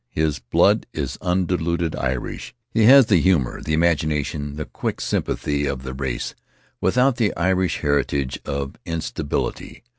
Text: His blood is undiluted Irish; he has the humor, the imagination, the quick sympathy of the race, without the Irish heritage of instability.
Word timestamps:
His 0.09 0.39
blood 0.39 0.87
is 0.93 1.19
undiluted 1.21 1.95
Irish; 1.95 2.55
he 2.73 2.85
has 2.85 3.05
the 3.05 3.21
humor, 3.21 3.61
the 3.61 3.73
imagination, 3.75 4.55
the 4.55 4.65
quick 4.65 4.99
sympathy 4.99 5.67
of 5.67 5.83
the 5.83 5.93
race, 5.93 6.33
without 6.81 7.17
the 7.17 7.31
Irish 7.37 7.81
heritage 7.81 8.39
of 8.43 8.77
instability. 8.83 9.83